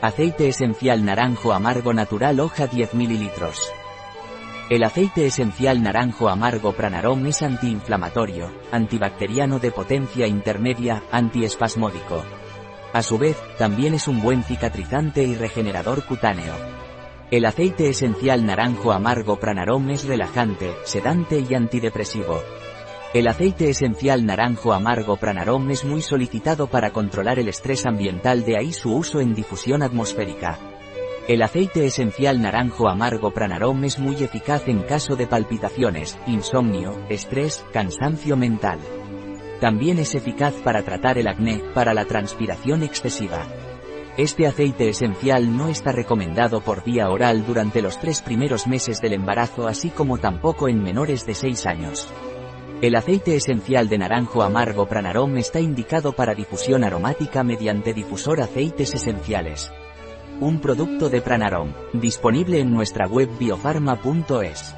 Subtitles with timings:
[0.00, 3.30] Aceite esencial naranjo amargo natural hoja 10 ml.
[4.70, 12.22] El aceite esencial naranjo amargo Pranarom es antiinflamatorio, antibacteriano de potencia intermedia, antiespasmódico.
[12.92, 16.54] A su vez, también es un buen cicatrizante y regenerador cutáneo.
[17.32, 22.40] El aceite esencial naranjo amargo Pranarom es relajante, sedante y antidepresivo.
[23.14, 28.58] El aceite esencial naranjo amargo Pranarom es muy solicitado para controlar el estrés ambiental de
[28.58, 30.58] ahí su uso en difusión atmosférica.
[31.26, 37.64] El aceite esencial naranjo amargo Pranarom es muy eficaz en caso de palpitaciones, insomnio, estrés,
[37.72, 38.78] cansancio mental.
[39.58, 43.46] También es eficaz para tratar el acné, para la transpiración excesiva.
[44.18, 49.14] Este aceite esencial no está recomendado por vía oral durante los tres primeros meses del
[49.14, 52.12] embarazo así como tampoco en menores de 6 años.
[52.80, 58.94] El aceite esencial de naranjo amargo Pranarom está indicado para difusión aromática mediante difusor aceites
[58.94, 59.72] esenciales.
[60.40, 64.77] Un producto de Pranarom, disponible en nuestra web biofarma.es.